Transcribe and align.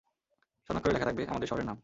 স্বর্ণাক্ষরে 0.65 0.93
লেখা 0.93 1.05
থাকবে, 1.05 1.23
আমাদের 1.27 1.47
শহরের 1.47 1.65
নাম। 1.65 1.77